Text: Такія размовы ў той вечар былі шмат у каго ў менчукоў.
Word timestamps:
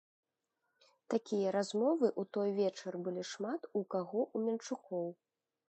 Такія 1.13 1.51
размовы 1.57 2.07
ў 2.21 2.33
той 2.33 2.49
вечар 2.61 2.93
былі 3.09 3.23
шмат 3.35 3.61
у 3.77 3.81
каго 3.97 4.21
ў 4.35 4.49
менчукоў. 4.49 5.07